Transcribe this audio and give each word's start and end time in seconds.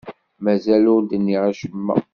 Mazal 0.43 0.85
ur 0.95 1.01
d-nniɣ 1.03 1.43
acemma. 1.49 1.95